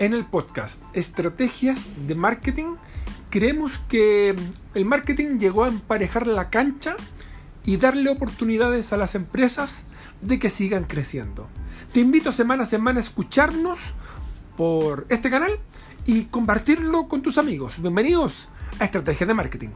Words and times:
En 0.00 0.14
el 0.14 0.24
podcast 0.24 0.82
Estrategias 0.94 1.86
de 2.06 2.14
Marketing 2.14 2.76
creemos 3.28 3.72
que 3.90 4.34
el 4.72 4.84
marketing 4.86 5.38
llegó 5.38 5.64
a 5.64 5.68
emparejar 5.68 6.26
la 6.26 6.48
cancha 6.48 6.96
y 7.66 7.76
darle 7.76 8.08
oportunidades 8.08 8.94
a 8.94 8.96
las 8.96 9.14
empresas 9.14 9.82
de 10.22 10.38
que 10.38 10.48
sigan 10.48 10.84
creciendo. 10.84 11.48
Te 11.92 12.00
invito 12.00 12.32
semana 12.32 12.62
a 12.62 12.66
semana 12.66 12.96
a 12.98 13.02
escucharnos 13.02 13.78
por 14.56 15.04
este 15.10 15.28
canal 15.28 15.58
y 16.06 16.24
compartirlo 16.24 17.06
con 17.06 17.20
tus 17.20 17.36
amigos. 17.36 17.74
Bienvenidos 17.82 18.48
a 18.78 18.86
Estrategias 18.86 19.28
de 19.28 19.34
Marketing. 19.34 19.68